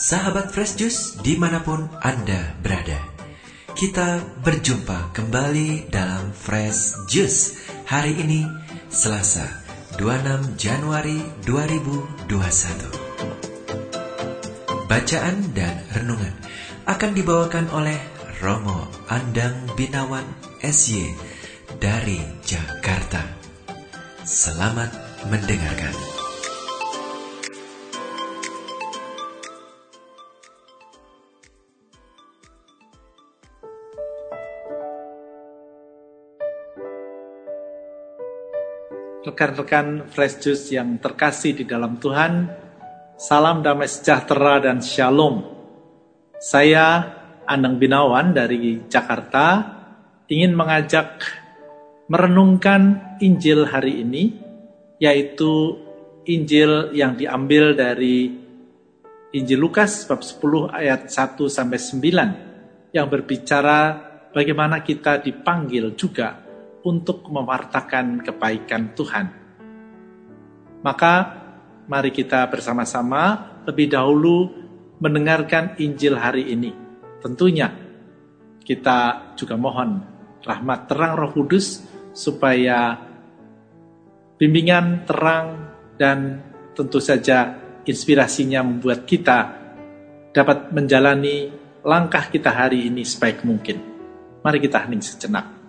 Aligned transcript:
Sahabat 0.00 0.48
Fresh 0.48 0.80
Juice 0.80 1.20
di 1.20 1.36
mana 1.36 1.60
pun 1.60 1.84
Anda 2.00 2.56
berada. 2.64 2.96
Kita 3.76 4.24
berjumpa 4.40 5.12
kembali 5.12 5.92
dalam 5.92 6.32
Fresh 6.32 7.04
Juice 7.04 7.60
Hari 7.84 8.16
ini 8.16 8.48
Selasa 8.88 9.44
26 10.00 10.56
Januari 10.56 11.20
2021 11.44 12.32
Bacaan 14.88 15.36
dan 15.52 15.84
renungan 15.92 16.32
akan 16.88 17.10
dibawakan 17.12 17.68
oleh 17.68 18.00
Romo 18.40 18.88
Andang 19.12 19.68
Binawan 19.76 20.24
SY 20.64 21.12
dari 21.76 22.24
Jakarta. 22.40 23.20
Selamat 24.24 24.96
mendengarkan 25.28 26.19
Rekan-rekan 39.30 40.10
Fresh 40.10 40.42
Juice 40.42 40.74
yang 40.74 40.98
terkasih 40.98 41.54
di 41.54 41.62
dalam 41.62 42.02
Tuhan, 42.02 42.50
salam 43.14 43.62
damai 43.62 43.86
sejahtera 43.86 44.58
dan 44.58 44.82
shalom. 44.82 45.46
Saya 46.42 47.06
Anang 47.46 47.78
Binawan 47.78 48.34
dari 48.34 48.82
Jakarta 48.90 49.70
ingin 50.26 50.50
mengajak 50.58 51.22
merenungkan 52.10 53.14
Injil 53.22 53.70
hari 53.70 54.02
ini, 54.02 54.34
yaitu 54.98 55.78
Injil 56.26 56.90
yang 56.90 57.14
diambil 57.14 57.78
dari 57.78 58.34
Injil 59.30 59.62
Lukas 59.62 60.10
bab 60.10 60.26
10 60.26 60.74
ayat 60.74 61.06
1 61.06 61.38
sampai 61.46 61.78
9 61.78 62.90
yang 62.90 63.06
berbicara 63.06 63.94
bagaimana 64.34 64.82
kita 64.82 65.22
dipanggil 65.22 65.94
juga 65.94 66.49
untuk 66.84 67.28
mewartakan 67.28 68.24
kebaikan 68.24 68.96
Tuhan. 68.96 69.26
Maka 70.80 71.14
mari 71.84 72.08
kita 72.14 72.48
bersama-sama 72.48 73.60
lebih 73.68 73.92
dahulu 73.92 74.48
mendengarkan 75.00 75.76
Injil 75.80 76.16
hari 76.16 76.52
ini. 76.52 76.72
Tentunya 77.20 77.68
kita 78.64 79.32
juga 79.36 79.60
mohon 79.60 80.00
rahmat 80.40 80.88
terang 80.88 81.20
Roh 81.20 81.32
Kudus 81.36 81.84
supaya 82.16 82.96
bimbingan 84.40 85.04
terang 85.04 85.76
dan 86.00 86.40
tentu 86.72 86.96
saja 86.96 87.60
inspirasinya 87.84 88.64
membuat 88.64 89.04
kita 89.04 89.38
dapat 90.32 90.72
menjalani 90.72 91.52
langkah 91.84 92.28
kita 92.32 92.48
hari 92.48 92.88
ini 92.88 93.04
sebaik 93.04 93.44
mungkin. 93.44 93.76
Mari 94.40 94.58
kita 94.64 94.88
hening 94.88 95.04
sejenak. 95.04 95.59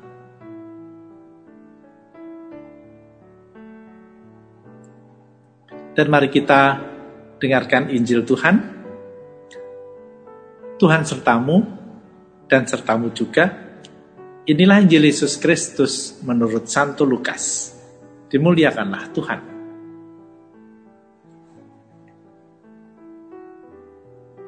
Dan 5.92 6.08
mari 6.08 6.32
kita 6.32 6.80
dengarkan 7.36 7.92
Injil 7.92 8.24
Tuhan. 8.24 8.56
Tuhan 10.80 11.04
sertamu 11.04 11.58
dan 12.48 12.64
sertamu 12.64 13.12
juga. 13.12 13.52
Inilah 14.48 14.82
Injil 14.82 15.12
Yesus 15.12 15.36
Kristus 15.36 16.24
menurut 16.24 16.72
Santo 16.72 17.04
Lukas. 17.04 17.76
Dimuliakanlah 18.32 19.04
Tuhan. 19.12 19.40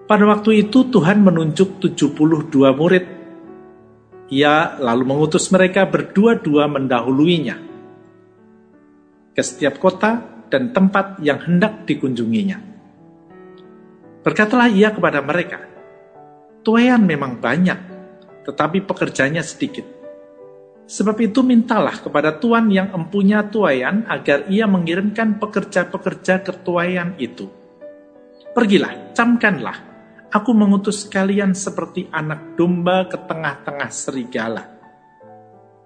Pada 0.08 0.24
waktu 0.28 0.68
itu 0.68 0.88
Tuhan 0.88 1.20
menunjuk 1.24 1.84
72 1.84 2.72
murid. 2.76 3.06
Ia 4.32 4.80
lalu 4.80 5.04
mengutus 5.06 5.52
mereka 5.52 5.86
berdua-dua 5.86 6.66
mendahuluinya 6.72 7.60
ke 9.34 9.42
setiap 9.46 9.78
kota 9.78 10.33
dan 10.54 10.70
tempat 10.70 11.18
yang 11.26 11.42
hendak 11.42 11.90
dikunjunginya. 11.90 12.62
Berkatalah 14.22 14.70
ia 14.70 14.94
kepada 14.94 15.26
mereka, 15.26 15.74
Tuayan 16.64 17.04
memang 17.04 17.44
banyak, 17.44 17.76
tetapi 18.48 18.88
pekerjanya 18.88 19.44
sedikit. 19.44 19.84
Sebab 20.88 21.20
itu 21.20 21.44
mintalah 21.44 22.00
kepada 22.00 22.40
Tuhan 22.40 22.72
yang 22.72 22.94
empunya 22.96 23.44
tuayan 23.44 24.08
agar 24.08 24.48
ia 24.48 24.64
mengirimkan 24.64 25.44
pekerja-pekerja 25.44 26.40
ke 26.40 26.56
tuayan 26.64 27.20
itu. 27.20 27.52
Pergilah, 28.56 29.12
camkanlah, 29.12 29.76
aku 30.32 30.56
mengutus 30.56 31.04
kalian 31.12 31.52
seperti 31.52 32.08
anak 32.16 32.56
domba 32.56 33.12
ke 33.12 33.20
tengah-tengah 33.20 33.90
serigala. 33.92 34.64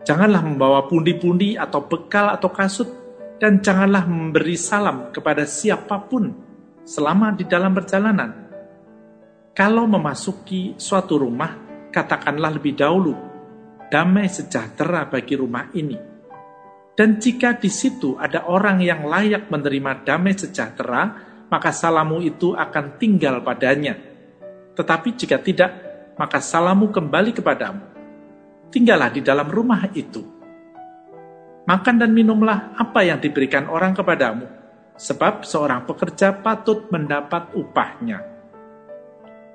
Janganlah 0.06 0.45
membawa 0.45 0.85
pundi-pundi 0.85 1.57
atau 1.57 1.89
bekal 1.89 2.38
atau 2.38 2.53
kasut, 2.53 3.06
dan 3.37 3.61
janganlah 3.61 4.05
memberi 4.09 4.57
salam 4.57 5.13
kepada 5.13 5.45
siapa 5.45 6.01
pun 6.09 6.33
selama 6.81 7.33
di 7.37 7.45
dalam 7.45 7.73
perjalanan. 7.73 8.49
Kalau 9.53 9.89
memasuki 9.89 10.77
suatu 10.77 11.17
rumah, 11.21 11.49
katakanlah 11.89 12.57
lebih 12.57 12.77
dahulu, 12.77 13.13
damai 13.89 14.29
sejahtera 14.29 15.09
bagi 15.09 15.33
rumah 15.33 15.69
ini. 15.73 15.97
Dan 16.97 17.21
jika 17.21 17.57
di 17.57 17.69
situ 17.69 18.17
ada 18.17 18.49
orang 18.49 18.81
yang 18.81 19.05
layak 19.05 19.49
menerima 19.53 20.01
damai 20.05 20.33
sejahtera, 20.33 21.01
maka 21.49 21.69
salamu 21.69 22.21
itu 22.21 22.57
akan 22.57 22.97
tinggal 22.97 23.41
padanya. 23.45 23.97
Tetapi 24.73 25.09
jika 25.13 25.37
tidak, 25.41 25.71
maka 26.17 26.41
salamu 26.41 26.89
kembali 26.89 27.33
kepadamu. 27.37 27.81
Tinggallah 28.73 29.13
di 29.13 29.21
dalam 29.21 29.45
rumah 29.49 29.89
itu 29.93 30.36
Makan 31.67 32.00
dan 32.00 32.16
minumlah 32.16 32.79
apa 32.79 33.03
yang 33.03 33.19
diberikan 33.19 33.67
orang 33.67 33.91
kepadamu, 33.91 34.47
sebab 34.95 35.44
seorang 35.44 35.83
pekerja 35.83 36.31
patut 36.39 36.88
mendapat 36.88 37.51
upahnya. 37.59 38.23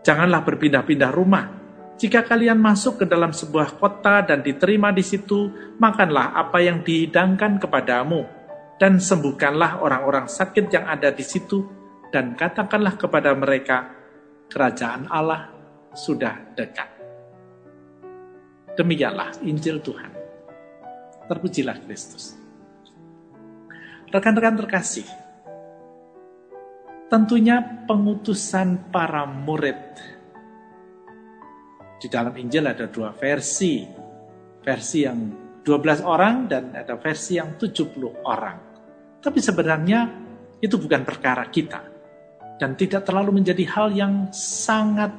Janganlah 0.04 0.44
berpindah-pindah 0.44 1.08
rumah. 1.08 1.48
Jika 1.96 2.20
kalian 2.28 2.60
masuk 2.60 3.00
ke 3.00 3.04
dalam 3.08 3.32
sebuah 3.32 3.80
kota 3.80 4.20
dan 4.28 4.44
diterima 4.44 4.92
di 4.92 5.00
situ, 5.00 5.48
makanlah 5.80 6.36
apa 6.36 6.60
yang 6.60 6.84
dihidangkan 6.84 7.56
kepadamu, 7.56 8.28
dan 8.76 9.00
sembuhkanlah 9.00 9.80
orang-orang 9.80 10.28
sakit 10.28 10.68
yang 10.68 10.92
ada 10.92 11.08
di 11.16 11.24
situ, 11.24 11.64
dan 12.12 12.36
katakanlah 12.36 13.00
kepada 13.00 13.32
mereka, 13.32 13.88
kerajaan 14.52 15.08
Allah 15.08 15.48
sudah 15.96 16.52
dekat. 16.52 16.92
Demikianlah 18.76 19.32
Injil 19.48 19.80
Tuhan. 19.80 20.21
Terpujilah 21.32 21.80
Kristus. 21.88 22.36
Rekan-rekan 24.12 24.60
terkasih, 24.60 25.08
tentunya 27.08 27.64
pengutusan 27.88 28.92
para 28.92 29.24
murid 29.24 29.80
di 31.96 32.12
dalam 32.12 32.36
Injil 32.36 32.68
ada 32.68 32.84
dua 32.84 33.16
versi. 33.16 34.04
Versi 34.62 35.02
yang 35.02 35.18
12 35.64 36.06
orang 36.06 36.46
dan 36.46 36.70
ada 36.76 36.94
versi 36.94 37.34
yang 37.40 37.58
70 37.58 38.28
orang. 38.28 38.58
Tapi 39.18 39.38
sebenarnya 39.42 40.00
itu 40.60 40.76
bukan 40.78 41.02
perkara 41.02 41.48
kita. 41.50 41.80
Dan 42.60 42.78
tidak 42.78 43.08
terlalu 43.08 43.42
menjadi 43.42 43.64
hal 43.72 43.90
yang 43.90 44.30
sangat 44.30 45.10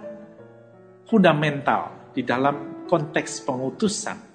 fundamental 1.09 2.13
di 2.15 2.23
dalam 2.23 2.87
konteks 2.87 3.43
pengutusan 3.43 4.32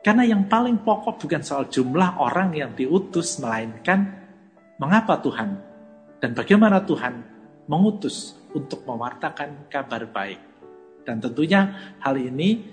karena 0.00 0.24
yang 0.24 0.48
paling 0.48 0.80
pokok 0.80 1.20
bukan 1.20 1.44
soal 1.44 1.68
jumlah 1.68 2.16
orang 2.16 2.56
yang 2.56 2.72
diutus, 2.72 3.36
melainkan 3.36 4.16
mengapa 4.80 5.20
Tuhan 5.20 5.60
dan 6.24 6.32
bagaimana 6.32 6.80
Tuhan 6.80 7.20
mengutus 7.68 8.36
untuk 8.56 8.80
mewartakan 8.88 9.68
kabar 9.68 10.08
baik. 10.08 10.40
Dan 11.04 11.20
tentunya 11.20 11.92
hal 12.00 12.16
ini 12.16 12.64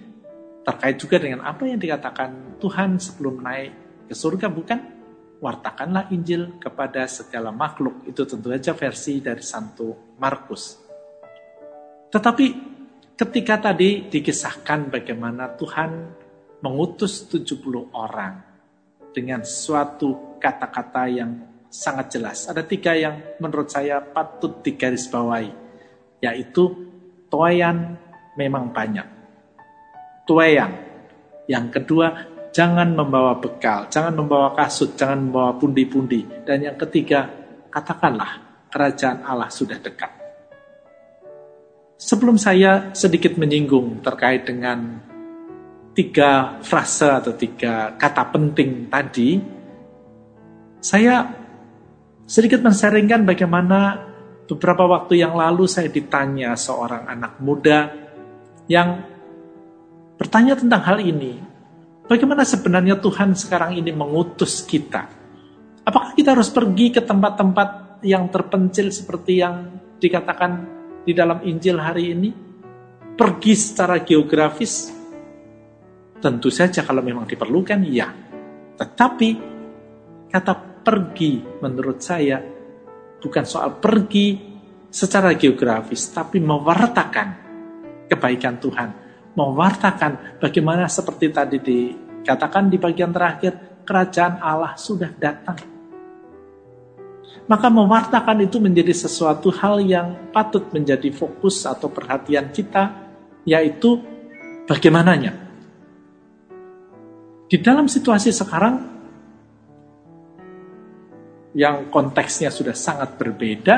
terkait 0.63 0.95
juga 0.95 1.19
dengan 1.19 1.43
apa 1.43 1.67
yang 1.67 1.79
dikatakan 1.79 2.59
Tuhan 2.63 2.99
sebelum 2.99 3.43
naik 3.43 3.71
ke 4.07 4.15
surga, 4.15 4.47
bukan? 4.47 4.79
Wartakanlah 5.37 6.09
Injil 6.15 6.57
kepada 6.57 7.05
segala 7.11 7.51
makhluk. 7.53 8.07
Itu 8.07 8.23
tentu 8.23 8.49
saja 8.49 8.73
versi 8.73 9.19
dari 9.21 9.43
Santo 9.43 10.15
Markus. 10.17 10.79
Tetapi 12.09 12.45
ketika 13.13 13.69
tadi 13.69 14.09
dikisahkan 14.09 14.89
bagaimana 14.89 15.53
Tuhan 15.53 16.16
mengutus 16.61 17.25
70 17.29 17.93
orang 17.93 18.41
dengan 19.13 19.41
suatu 19.45 20.37
kata-kata 20.41 21.03
yang 21.09 21.31
sangat 21.67 22.17
jelas. 22.17 22.47
Ada 22.49 22.63
tiga 22.65 22.93
yang 22.95 23.37
menurut 23.41 23.69
saya 23.69 24.01
patut 24.01 24.61
digarisbawahi, 24.63 25.51
yaitu 26.23 26.63
toyan 27.29 27.97
memang 28.39 28.71
banyak. 28.71 29.07
Tuayan. 30.27 30.85
Yang 31.47 31.79
kedua, 31.79 32.07
jangan 32.51 32.91
membawa 32.91 33.39
bekal, 33.39 33.87
jangan 33.87 34.19
membawa 34.19 34.51
kasut, 34.51 34.99
jangan 34.99 35.31
membawa 35.31 35.55
pundi-pundi. 35.55 36.43
Dan 36.43 36.67
yang 36.67 36.75
ketiga, 36.75 37.31
katakanlah 37.71 38.65
kerajaan 38.67 39.23
Allah 39.23 39.47
sudah 39.47 39.79
dekat. 39.79 40.11
Sebelum 41.97 42.37
saya 42.37 42.93
sedikit 42.93 43.39
menyinggung 43.39 44.05
terkait 44.05 44.45
dengan 44.45 45.01
tiga 45.97 46.61
frase 46.61 47.09
atau 47.09 47.33
tiga 47.33 47.97
kata 47.97 48.29
penting 48.29 48.85
tadi, 48.85 49.41
saya 50.77 51.25
sedikit 52.29 52.61
mensaringkan 52.61 53.25
bagaimana 53.25 54.05
beberapa 54.45 54.85
waktu 54.85 55.25
yang 55.25 55.33
lalu 55.33 55.65
saya 55.65 55.89
ditanya 55.89 56.53
seorang 56.53 57.09
anak 57.09 57.41
muda 57.41 57.89
yang 58.69 59.01
bertanya 60.21 60.53
tentang 60.53 60.85
hal 60.85 61.01
ini. 61.01 61.41
Bagaimana 62.05 62.45
sebenarnya 62.45 63.01
Tuhan 63.01 63.33
sekarang 63.33 63.75
ini 63.75 63.89
mengutus 63.89 64.63
kita? 64.63 65.09
Apakah 65.81 66.13
kita 66.13 66.37
harus 66.37 66.53
pergi 66.53 66.93
ke 66.93 67.01
tempat-tempat 67.01 67.99
yang 68.05 68.29
terpencil 68.29 68.93
seperti 68.93 69.41
yang 69.41 69.81
dikatakan 69.97 70.51
di 71.03 71.11
dalam 71.11 71.41
Injil 71.41 71.81
hari 71.81 72.13
ini? 72.13 72.29
Pergi 73.17 73.53
secara 73.57 73.99
geografis? 74.05 74.96
Tentu 76.17 76.49
saja 76.49 76.81
kalau 76.81 77.05
memang 77.05 77.29
diperlukan, 77.29 77.79
ya. 77.87 78.09
Tetapi 78.77 79.29
kata 80.27 80.53
pergi 80.81 81.61
menurut 81.61 81.99
saya 82.01 82.41
bukan 83.21 83.45
soal 83.45 83.77
pergi 83.77 84.37
secara 84.89 85.33
geografis, 85.37 86.09
tapi 86.13 86.41
mewartakan 86.41 87.27
kebaikan 88.09 88.55
Tuhan. 88.57 88.89
Mewartakan 89.37 90.41
bagaimana 90.41 90.89
seperti 90.89 91.29
tadi 91.29 91.57
dikatakan 91.61 92.69
di 92.69 92.77
bagian 92.81 93.13
terakhir, 93.13 93.85
kerajaan 93.85 94.41
Allah 94.41 94.73
sudah 94.73 95.13
datang 95.13 95.77
maka 97.47 97.71
mewartakan 97.71 98.43
itu 98.43 98.59
menjadi 98.59 98.91
sesuatu 98.91 99.49
hal 99.55 99.79
yang 99.79 100.31
patut 100.35 100.67
menjadi 100.75 101.07
fokus 101.15 101.63
atau 101.63 101.87
perhatian 101.87 102.51
kita, 102.51 102.91
yaitu 103.47 104.03
bagaimananya. 104.67 105.46
Di 107.47 107.63
dalam 107.63 107.87
situasi 107.87 108.35
sekarang, 108.35 108.75
yang 111.55 111.87
konteksnya 111.87 112.51
sudah 112.51 112.75
sangat 112.75 113.15
berbeda, 113.15 113.75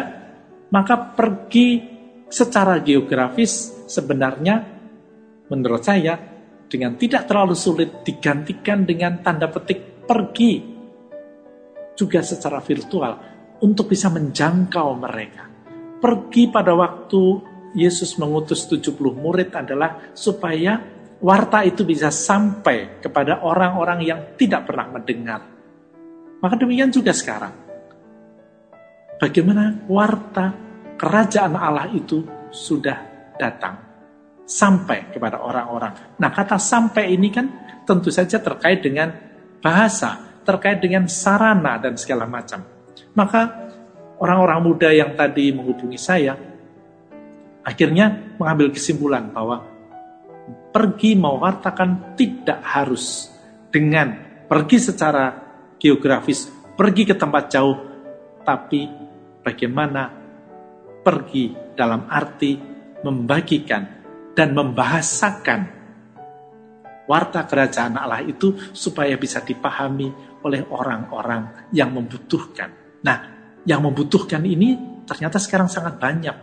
maka 0.73 1.13
pergi 1.13 1.85
secara 2.25 2.81
geografis 2.81 3.85
sebenarnya 3.85 4.55
menurut 5.49 5.81
saya 5.85 6.17
dengan 6.69 6.97
tidak 6.97 7.25
terlalu 7.25 7.53
sulit 7.57 8.05
digantikan 8.05 8.85
dengan 8.85 9.21
tanda 9.21 9.49
petik 9.49 10.05
pergi 10.05 10.53
juga 11.97 12.21
secara 12.21 12.61
virtual 12.61 13.13
untuk 13.65 13.89
bisa 13.89 14.09
menjangkau 14.13 14.89
mereka. 14.97 15.45
Pergi 15.99 16.47
pada 16.49 16.73
waktu 16.77 17.21
Yesus 17.75 18.17
mengutus 18.17 18.65
70 18.65 18.97
murid 19.13 19.53
adalah 19.53 20.13
supaya 20.15 20.98
warta 21.19 21.63
itu 21.67 21.83
bisa 21.83 22.11
sampai 22.11 23.03
kepada 23.03 23.43
orang-orang 23.43 23.99
yang 24.03 24.19
tidak 24.39 24.67
pernah 24.67 24.87
mendengar. 24.87 25.41
Maka 26.39 26.55
demikian 26.55 26.91
juga 26.91 27.11
sekarang. 27.11 27.53
Bagaimana 29.19 29.83
warta 29.91 30.55
kerajaan 30.95 31.59
Allah 31.59 31.91
itu 31.91 32.23
sudah 32.47 32.97
datang 33.35 33.75
sampai 34.47 35.11
kepada 35.11 35.43
orang-orang. 35.43 36.15
Nah, 36.17 36.31
kata 36.31 36.55
sampai 36.55 37.11
ini 37.11 37.27
kan 37.27 37.47
tentu 37.83 38.09
saja 38.09 38.39
terkait 38.39 38.79
dengan 38.79 39.11
bahasa, 39.59 40.39
terkait 40.47 40.79
dengan 40.79 41.05
sarana 41.11 41.75
dan 41.77 41.99
segala 41.99 42.23
macam. 42.23 42.63
Maka 43.11 43.69
orang-orang 44.23 44.59
muda 44.63 44.89
yang 44.95 45.19
tadi 45.19 45.51
menghubungi 45.51 45.99
saya 45.99 46.35
akhirnya 47.63 48.35
mengambil 48.39 48.71
kesimpulan 48.71 49.29
bahwa 49.29 49.78
pergi 50.69 51.17
mewartakan 51.17 52.13
tidak 52.13 52.59
harus 52.63 53.29
dengan 53.69 54.13
pergi 54.49 54.77
secara 54.81 55.25
geografis, 55.77 56.49
pergi 56.75 57.03
ke 57.05 57.15
tempat 57.15 57.43
jauh, 57.49 57.77
tapi 58.43 58.85
bagaimana 59.41 60.09
pergi 61.05 61.73
dalam 61.73 62.09
arti 62.09 62.59
membagikan 63.01 63.83
dan 64.35 64.51
membahasakan 64.51 65.79
warta 67.09 67.49
kerajaan 67.49 67.97
Allah 67.97 68.21
itu 68.21 68.53
supaya 68.69 69.17
bisa 69.17 69.41
dipahami 69.41 70.13
oleh 70.45 70.61
orang-orang 70.69 71.71
yang 71.73 71.89
membutuhkan. 71.89 73.01
Nah, 73.01 73.17
yang 73.65 73.81
membutuhkan 73.81 74.45
ini 74.45 75.01
ternyata 75.09 75.41
sekarang 75.41 75.65
sangat 75.65 75.97
banyak. 75.97 76.35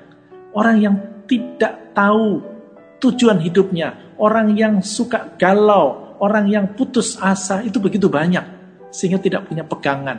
Orang 0.57 0.77
yang 0.83 0.97
tidak 1.31 1.95
tahu 1.95 2.56
tujuan 3.01 3.39
hidupnya, 3.43 4.17
orang 4.21 4.57
yang 4.57 4.81
suka 4.81 5.37
galau, 5.37 6.17
orang 6.21 6.49
yang 6.49 6.65
putus 6.73 7.21
asa, 7.21 7.61
itu 7.63 7.77
begitu 7.81 8.09
banyak. 8.09 8.45
Sehingga 8.93 9.21
tidak 9.21 9.49
punya 9.49 9.65
pegangan. 9.67 10.19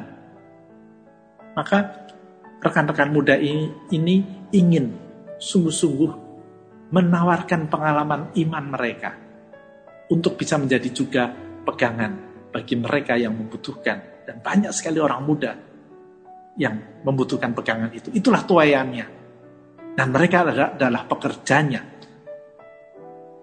Maka 1.58 1.78
rekan-rekan 2.62 3.10
muda 3.10 3.34
ini, 3.34 3.74
ini 3.90 4.16
ingin 4.54 4.94
sungguh-sungguh 5.42 6.12
menawarkan 6.94 7.68
pengalaman 7.68 8.32
iman 8.38 8.66
mereka 8.70 9.12
untuk 10.08 10.40
bisa 10.40 10.56
menjadi 10.56 10.90
juga 10.94 11.28
pegangan 11.66 12.12
bagi 12.54 12.78
mereka 12.78 13.18
yang 13.18 13.36
membutuhkan. 13.36 14.24
Dan 14.28 14.44
banyak 14.44 14.72
sekali 14.76 15.00
orang 15.00 15.22
muda 15.24 15.52
yang 16.60 17.02
membutuhkan 17.06 17.54
pegangan 17.56 17.92
itu. 17.94 18.12
Itulah 18.12 18.44
tuayannya. 18.44 19.06
Dan 19.98 20.08
mereka 20.14 20.46
adalah, 20.46 20.78
adalah 20.78 21.04
pekerjanya. 21.10 21.97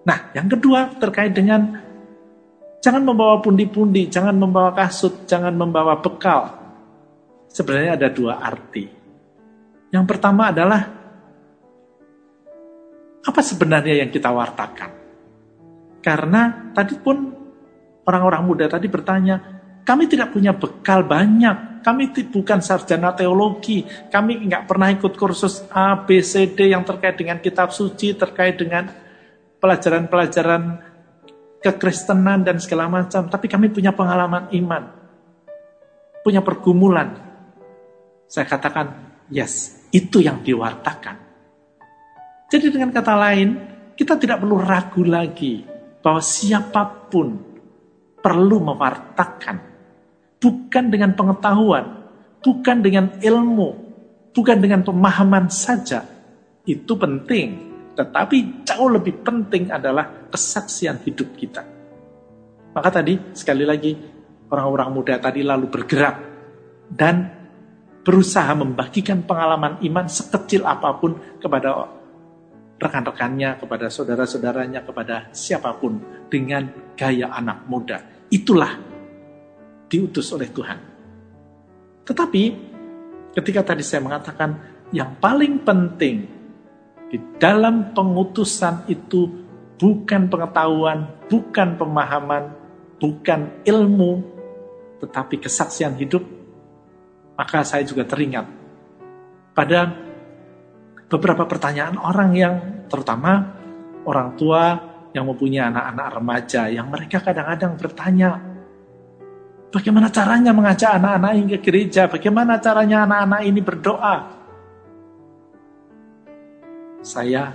Nah, 0.05 0.31
yang 0.37 0.45
kedua 0.45 0.93
terkait 1.01 1.33
dengan 1.33 1.81
jangan 2.79 3.01
membawa 3.01 3.41
pundi-pundi, 3.41 4.05
jangan 4.07 4.37
membawa 4.37 4.71
kasut, 4.77 5.25
jangan 5.25 5.51
membawa 5.57 5.97
bekal. 5.97 6.53
Sebenarnya 7.49 7.97
ada 7.97 8.07
dua 8.13 8.37
arti. 8.37 8.85
Yang 9.89 10.05
pertama 10.05 10.53
adalah 10.53 10.81
apa 13.25 13.41
sebenarnya 13.41 14.05
yang 14.05 14.13
kita 14.13 14.29
wartakan? 14.29 14.91
Karena 16.05 16.69
tadi 16.69 16.93
pun 17.01 17.17
orang-orang 18.05 18.43
muda 18.45 18.65
tadi 18.69 18.85
bertanya, 18.85 19.41
kami 19.81 20.05
tidak 20.05 20.29
punya 20.29 20.53
bekal 20.53 21.01
banyak 21.01 21.75
kami 21.85 22.09
bukan 22.09 22.65
sarjana 22.65 23.13
teologi. 23.13 23.85
Kami 23.85 24.49
nggak 24.49 24.65
pernah 24.65 24.89
ikut 24.89 25.13
kursus 25.13 25.61
A, 25.69 25.93
B, 25.93 26.17
C, 26.25 26.49
D 26.49 26.73
yang 26.73 26.81
terkait 26.81 27.13
dengan 27.13 27.37
kitab 27.37 27.69
suci, 27.69 28.17
terkait 28.17 28.57
dengan 28.57 28.89
pelajaran-pelajaran 29.65 30.63
kekristenan 31.57 32.45
dan 32.45 32.61
segala 32.61 32.85
macam. 32.85 33.25
Tapi 33.25 33.49
kami 33.49 33.73
punya 33.73 33.89
pengalaman 33.89 34.53
iman. 34.53 34.83
Punya 36.21 36.45
pergumulan. 36.45 37.17
Saya 38.29 38.45
katakan, 38.45 39.17
yes, 39.33 39.81
itu 39.89 40.21
yang 40.21 40.45
diwartakan. 40.45 41.17
Jadi 42.45 42.69
dengan 42.69 42.93
kata 42.93 43.13
lain, 43.17 43.49
kita 43.97 44.21
tidak 44.21 44.45
perlu 44.45 44.61
ragu 44.61 45.01
lagi 45.01 45.65
bahwa 46.05 46.21
siapa 46.21 47.09
pun 47.09 47.33
perlu 48.21 48.57
mewartakan 48.61 49.57
bukan 50.37 50.93
dengan 50.93 51.17
pengetahuan, 51.17 52.05
bukan 52.45 52.77
dengan 52.85 53.17
ilmu, 53.17 53.69
bukan 54.29 54.57
dengan 54.61 54.85
pemahaman 54.85 55.49
saja. 55.49 56.05
Itu 56.65 56.97
penting, 56.97 57.74
tetapi 57.95 58.67
jauh 58.67 58.91
lebih 58.91 59.23
penting 59.23 59.71
adalah 59.71 60.27
kesaksian 60.27 60.99
hidup 61.07 61.31
kita. 61.39 61.63
Maka 62.75 62.89
tadi 62.91 63.15
sekali 63.31 63.63
lagi 63.63 63.95
orang-orang 64.51 64.89
muda 64.91 65.15
tadi 65.15 65.41
lalu 65.41 65.71
bergerak 65.71 66.15
dan 66.91 67.31
berusaha 68.05 68.51
membagikan 68.53 69.23
pengalaman 69.23 69.81
iman 69.81 70.05
sekecil 70.05 70.67
apa 70.67 70.93
pun 70.99 71.39
kepada 71.39 71.87
rekan-rekannya, 72.75 73.57
kepada 73.57 73.87
saudara-saudaranya, 73.87 74.83
kepada 74.83 75.31
siapa 75.31 75.71
pun 75.79 76.27
dengan 76.27 76.67
gaya 76.99 77.31
anak 77.31 77.63
muda. 77.65 78.27
Itulah 78.27 78.75
diutus 79.87 80.27
oleh 80.35 80.51
Tuhan. 80.51 80.79
Tetapi 82.05 82.43
ketika 83.33 83.73
tadi 83.73 83.81
saya 83.81 84.03
mengatakan 84.03 84.49
yang 84.91 85.17
paling 85.17 85.63
penting 85.63 86.34
di 87.09 87.17
dalam 87.37 87.93
pengutusan 87.93 88.89
itu 88.89 89.29
bukan 89.77 90.27
pengetahuan, 90.31 91.05
bukan 91.29 91.77
pemahaman, 91.77 92.43
bukan 92.97 93.61
ilmu, 93.67 94.23
tetapi 95.03 95.39
kesaksian 95.43 95.99
hidup, 95.99 96.23
maka 97.35 97.61
saya 97.61 97.83
juga 97.83 98.07
teringat 98.07 98.47
pada 99.53 99.91
beberapa 101.11 101.45
pertanyaan 101.45 101.99
orang 101.99 102.31
yang 102.33 102.55
terutama 102.89 103.55
orang 104.07 104.33
tua 104.35 104.63
yang 105.15 105.27
mempunyai 105.27 105.71
anak-anak 105.71 106.07
remaja 106.19 106.61
yang 106.67 106.87
mereka 106.91 107.23
kadang-kadang 107.23 107.73
bertanya, 107.79 108.55
Bagaimana 109.75 110.07
caranya 110.07 110.55
mengajak 110.55 110.87
anak-anak 110.87 111.31
ini 111.35 111.47
ke 111.51 111.59
gereja? 111.67 112.07
Bagaimana 112.07 112.63
caranya 112.63 113.03
anak-anak 113.03 113.41
ini 113.43 113.59
berdoa? 113.59 114.15
Saya 117.05 117.53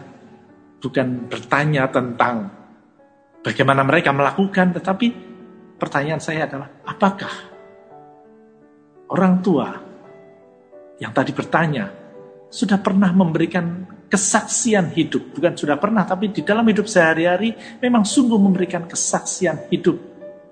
bukan 0.79 1.27
bertanya 1.27 1.91
tentang 1.91 2.47
bagaimana 3.43 3.83
mereka 3.83 4.15
melakukan, 4.15 4.71
tetapi 4.79 5.07
pertanyaan 5.75 6.23
saya 6.23 6.47
adalah 6.47 6.71
apakah 6.87 7.35
orang 9.11 9.43
tua 9.43 9.69
yang 11.03 11.11
tadi 11.11 11.35
bertanya 11.35 11.91
sudah 12.47 12.79
pernah 12.79 13.11
memberikan 13.11 13.91
kesaksian 14.07 14.95
hidup, 14.95 15.35
bukan 15.35 15.59
sudah 15.59 15.83
pernah, 15.83 16.07
tapi 16.07 16.31
di 16.31 16.47
dalam 16.47 16.67
hidup 16.71 16.87
sehari-hari 16.87 17.55
memang 17.83 18.07
sungguh 18.07 18.39
memberikan 18.39 18.87
kesaksian 18.87 19.67
hidup 19.67 19.99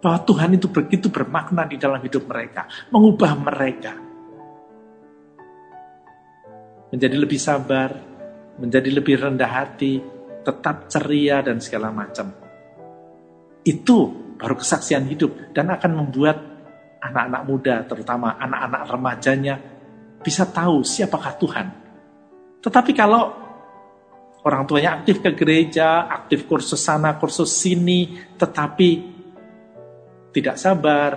bahwa 0.02 0.26
Tuhan 0.26 0.58
itu 0.58 0.66
begitu 0.70 1.06
bermakna 1.10 1.70
di 1.70 1.78
dalam 1.78 2.02
hidup 2.02 2.26
mereka, 2.26 2.66
mengubah 2.90 3.32
mereka. 3.34 3.92
Menjadi 6.94 7.16
lebih 7.18 7.36
sabar, 7.36 8.07
menjadi 8.58 8.90
lebih 8.90 9.18
rendah 9.18 9.50
hati, 9.50 10.02
tetap 10.42 10.90
ceria 10.90 11.42
dan 11.42 11.62
segala 11.62 11.94
macam. 11.94 12.34
Itu 13.62 13.98
baru 14.38 14.54
kesaksian 14.58 15.06
hidup 15.10 15.54
dan 15.54 15.70
akan 15.74 15.92
membuat 15.94 16.38
anak-anak 16.98 17.42
muda, 17.46 17.76
terutama 17.86 18.34
anak-anak 18.38 18.82
remajanya, 18.90 19.54
bisa 20.22 20.46
tahu 20.46 20.82
siapakah 20.82 21.34
Tuhan. 21.38 21.66
Tetapi 22.58 22.90
kalau 22.90 23.48
Orang 24.48 24.64
tuanya 24.64 25.02
aktif 25.02 25.18
ke 25.18 25.34
gereja, 25.34 26.06
aktif 26.06 26.46
kursus 26.46 26.78
sana, 26.78 27.18
kursus 27.20 27.52
sini, 27.52 28.16
tetapi 28.38 28.90
tidak 30.30 30.56
sabar, 30.56 31.12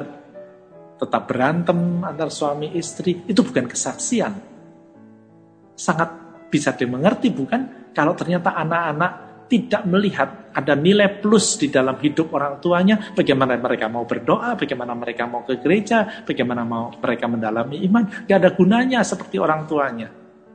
tetap 0.99 1.31
berantem 1.31 2.03
antar 2.03 2.27
suami 2.27 2.73
istri, 2.73 3.23
itu 3.29 3.39
bukan 3.45 3.71
kesaksian. 3.71 4.33
Sangat 5.79 6.09
bisa 6.51 6.75
dimengerti 6.75 7.31
bukan? 7.31 7.89
Kalau 7.95 8.11
ternyata 8.11 8.51
anak-anak 8.51 9.31
tidak 9.51 9.83
melihat 9.83 10.51
ada 10.55 10.79
nilai 10.79 11.19
plus 11.19 11.59
di 11.59 11.67
dalam 11.67 11.99
hidup 11.99 12.31
orang 12.31 12.63
tuanya, 12.63 13.11
bagaimana 13.11 13.59
mereka 13.59 13.91
mau 13.91 14.07
berdoa, 14.07 14.55
bagaimana 14.55 14.95
mereka 14.95 15.27
mau 15.27 15.43
ke 15.43 15.59
gereja, 15.59 16.23
bagaimana 16.23 16.63
mau 16.63 16.91
mereka 16.95 17.27
mendalami 17.27 17.83
iman, 17.83 18.27
gak 18.27 18.37
ada 18.39 18.51
gunanya 18.55 19.03
seperti 19.03 19.39
orang 19.39 19.67
tuanya. 19.67 20.07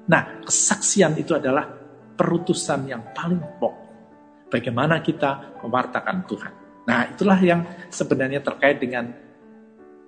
Nah, 0.08 0.40
kesaksian 0.44 1.12
itu 1.20 1.36
adalah 1.36 1.68
perutusan 2.16 2.88
yang 2.88 3.12
paling 3.12 3.60
pokok. 3.60 3.74
Bagaimana 4.48 5.04
kita 5.04 5.60
mewartakan 5.60 6.16
Tuhan. 6.24 6.52
Nah, 6.88 7.12
itulah 7.12 7.36
yang 7.42 7.60
sebenarnya 7.92 8.40
terkait 8.40 8.80
dengan 8.80 9.12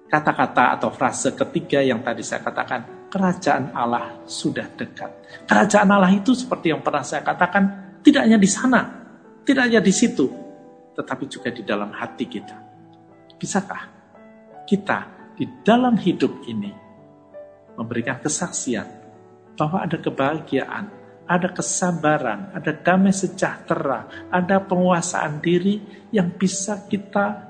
kata-kata 0.09 0.81
atau 0.81 0.89
frase 0.89 1.37
ketiga 1.37 1.85
yang 1.85 2.01
tadi 2.01 2.25
saya 2.25 2.41
katakan, 2.41 2.98
kerajaan 3.09 3.73
Allah 3.73 4.23
sudah 4.29 4.69
dekat. 4.77 5.11
Kerajaan 5.49 5.89
Allah 5.89 6.13
itu 6.13 6.37
seperti 6.37 6.71
yang 6.73 6.85
pernah 6.85 7.03
saya 7.03 7.25
katakan, 7.25 7.99
tidak 8.05 8.29
hanya 8.29 8.39
di 8.39 8.49
sana, 8.49 8.81
tidak 9.43 9.63
hanya 9.69 9.81
di 9.81 9.93
situ, 9.93 10.29
tetapi 10.95 11.25
juga 11.27 11.49
di 11.49 11.65
dalam 11.65 11.91
hati 11.93 12.25
kita. 12.29 12.57
Bisakah 13.41 13.83
kita 14.69 15.33
di 15.35 15.49
dalam 15.65 15.97
hidup 15.97 16.45
ini 16.45 16.71
memberikan 17.79 18.21
kesaksian 18.21 18.87
bahwa 19.57 19.83
ada 19.87 19.97
kebahagiaan, 19.97 20.85
ada 21.25 21.49
kesabaran, 21.51 22.53
ada 22.53 22.73
damai 22.77 23.15
sejahtera, 23.15 24.29
ada 24.29 24.61
penguasaan 24.61 25.41
diri 25.41 25.81
yang 26.13 26.29
bisa 26.35 26.85
kita 26.91 27.48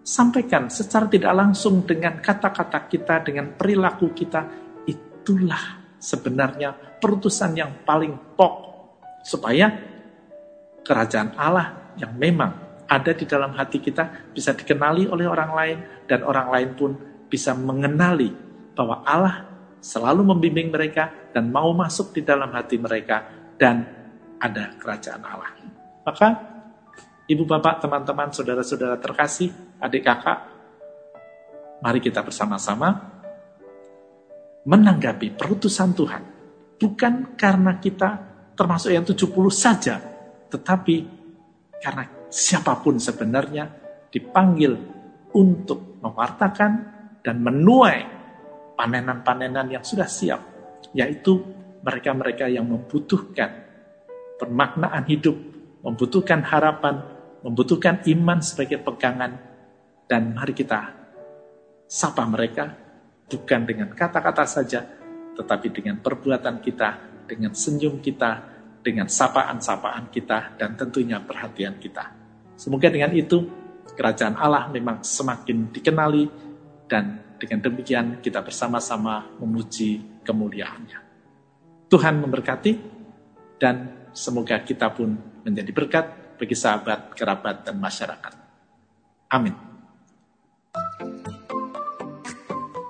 sampaikan 0.00 0.72
secara 0.72 1.06
tidak 1.06 1.32
langsung 1.36 1.84
dengan 1.84 2.18
kata-kata 2.18 2.88
kita, 2.88 3.22
dengan 3.24 3.54
perilaku 3.54 4.10
kita. 4.16 4.48
Itulah 4.88 5.96
sebenarnya 6.00 6.72
perutusan 6.98 7.52
yang 7.56 7.84
paling 7.84 8.34
pokok 8.36 8.68
supaya 9.20 9.68
kerajaan 10.80 11.36
Allah 11.36 11.94
yang 12.00 12.16
memang 12.16 12.84
ada 12.90 13.12
di 13.14 13.22
dalam 13.28 13.54
hati 13.54 13.78
kita 13.78 14.34
bisa 14.34 14.50
dikenali 14.56 15.06
oleh 15.06 15.28
orang 15.28 15.52
lain 15.54 15.78
dan 16.10 16.26
orang 16.26 16.48
lain 16.50 16.70
pun 16.74 16.90
bisa 17.30 17.54
mengenali 17.54 18.34
bahwa 18.74 19.06
Allah 19.06 19.46
selalu 19.78 20.34
membimbing 20.34 20.74
mereka 20.74 21.30
dan 21.30 21.54
mau 21.54 21.70
masuk 21.70 22.10
di 22.10 22.26
dalam 22.26 22.50
hati 22.50 22.76
mereka 22.80 23.30
dan 23.54 23.86
ada 24.42 24.74
kerajaan 24.80 25.22
Allah. 25.22 25.52
Maka 26.02 26.49
ibu 27.30 27.46
bapak, 27.46 27.86
teman-teman, 27.86 28.34
saudara-saudara 28.34 28.98
terkasih, 28.98 29.78
adik 29.78 30.02
kakak, 30.02 30.50
mari 31.78 32.02
kita 32.02 32.26
bersama-sama 32.26 32.90
menanggapi 34.66 35.38
perutusan 35.38 35.94
Tuhan. 35.94 36.22
Bukan 36.74 37.38
karena 37.38 37.78
kita 37.78 38.10
termasuk 38.58 38.90
yang 38.90 39.06
70 39.06 39.30
saja, 39.54 40.02
tetapi 40.50 40.96
karena 41.78 42.04
siapa 42.26 42.82
pun 42.82 42.98
sebenarnya 42.98 43.70
dipanggil 44.10 44.74
untuk 45.30 46.02
mewartakan 46.02 46.72
dan 47.22 47.36
menuai 47.38 48.00
panenan-panenan 48.74 49.70
yang 49.70 49.84
sudah 49.86 50.08
siap, 50.10 50.40
yaitu 50.96 51.38
mereka-mereka 51.80 52.50
yang 52.50 52.66
membutuhkan 52.66 53.70
permaknaan 54.36 55.04
hidup, 55.06 55.36
membutuhkan 55.84 56.44
harapan, 56.44 57.19
membutuhkan 57.44 58.04
iman 58.06 58.38
sebagai 58.44 58.80
pegangan, 58.80 59.36
dan 60.10 60.34
mari 60.34 60.52
kita 60.52 60.90
sapa 61.86 62.26
mereka 62.26 62.70
bukan 63.30 63.60
dengan 63.66 63.88
kata-kata 63.94 64.44
saja, 64.46 64.82
tetapi 65.38 65.70
dengan 65.70 66.02
perbuatan 66.02 66.58
kita, 66.58 66.88
dengan 67.26 67.54
senyum 67.54 68.02
kita, 68.02 68.42
dengan 68.82 69.06
sapaan-sapaan 69.06 70.10
kita, 70.10 70.58
dan 70.58 70.74
tentunya 70.74 71.22
perhatian 71.22 71.78
kita. 71.78 72.10
Semoga 72.58 72.90
dengan 72.92 73.14
itu 73.14 73.46
kerajaan 73.96 74.36
Allah 74.36 74.68
memang 74.68 75.00
semakin 75.00 75.72
dikenali 75.72 76.24
dan 76.90 77.36
dengan 77.40 77.64
demikian 77.64 78.20
kita 78.20 78.44
bersama-sama 78.44 79.24
memuji 79.40 80.20
kemuliaannya. 80.26 80.98
Tuhan 81.88 82.14
memberkati 82.20 82.72
dan 83.56 84.06
semoga 84.12 84.60
kita 84.60 84.92
pun 84.92 85.16
menjadi 85.42 85.70
berkat 85.72 86.06
bagi 86.40 86.56
sahabat, 86.56 87.12
kerabat, 87.12 87.68
dan 87.68 87.76
masyarakat. 87.76 88.32
Amin. 89.28 89.52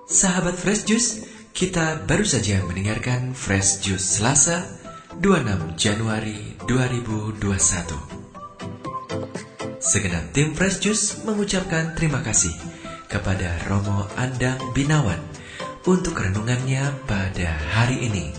Sahabat 0.06 0.54
Fresh 0.54 0.86
Juice, 0.86 1.26
kita 1.50 2.06
baru 2.06 2.22
saja 2.22 2.62
mendengarkan 2.62 3.34
Fresh 3.34 3.82
Juice 3.82 4.22
Selasa 4.22 4.62
26 5.18 5.74
Januari 5.74 6.54
2021. 6.70 8.22
Segenap 9.82 10.30
tim 10.30 10.54
Fresh 10.54 10.78
Juice 10.86 11.26
mengucapkan 11.26 11.98
terima 11.98 12.22
kasih 12.22 12.54
kepada 13.10 13.58
Romo 13.66 14.06
Andang 14.14 14.62
Binawan 14.70 15.18
untuk 15.82 16.14
renungannya 16.14 16.94
pada 17.10 17.50
hari 17.74 18.06
ini. 18.06 18.30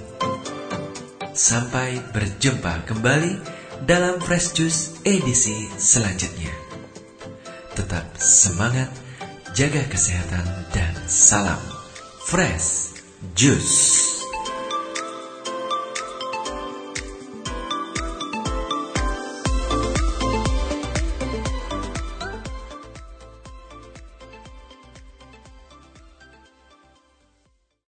Sampai 1.36 2.00
berjumpa 2.12 2.88
kembali 2.88 3.61
dalam 3.86 4.22
Fresh 4.22 4.54
Juice 4.54 5.02
edisi 5.02 5.66
selanjutnya. 5.78 6.54
Tetap 7.74 8.06
semangat, 8.22 8.94
jaga 9.58 9.82
kesehatan, 9.90 10.46
dan 10.70 10.94
salam 11.10 11.62
Fresh 12.30 12.94
Juice. 13.34 14.21